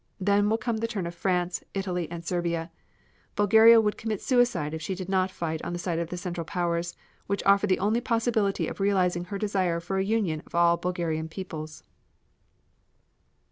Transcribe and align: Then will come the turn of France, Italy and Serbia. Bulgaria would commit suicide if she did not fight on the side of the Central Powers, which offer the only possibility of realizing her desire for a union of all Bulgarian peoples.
Then 0.19 0.49
will 0.49 0.57
come 0.57 0.77
the 0.77 0.87
turn 0.87 1.05
of 1.05 1.13
France, 1.13 1.63
Italy 1.75 2.09
and 2.09 2.25
Serbia. 2.25 2.71
Bulgaria 3.35 3.79
would 3.79 3.99
commit 3.99 4.19
suicide 4.19 4.73
if 4.73 4.81
she 4.81 4.95
did 4.95 5.09
not 5.09 5.29
fight 5.29 5.61
on 5.61 5.73
the 5.73 5.77
side 5.77 5.99
of 5.99 6.09
the 6.09 6.17
Central 6.17 6.43
Powers, 6.43 6.95
which 7.27 7.43
offer 7.45 7.67
the 7.67 7.77
only 7.77 8.01
possibility 8.01 8.67
of 8.67 8.79
realizing 8.79 9.25
her 9.25 9.37
desire 9.37 9.79
for 9.79 9.99
a 9.99 10.03
union 10.03 10.41
of 10.43 10.55
all 10.55 10.75
Bulgarian 10.75 11.29
peoples. 11.29 11.83